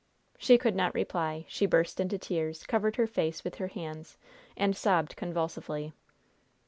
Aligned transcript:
She 0.39 0.57
could 0.57 0.75
not 0.75 0.95
reply. 0.95 1.45
She 1.47 1.67
burst 1.67 1.99
into 1.99 2.17
tears, 2.17 2.63
covered 2.65 2.95
her 2.95 3.05
face 3.05 3.43
with 3.43 3.57
her 3.57 3.67
hands, 3.67 4.17
and 4.57 4.75
sobbed 4.75 5.15
convulsively. 5.15 5.93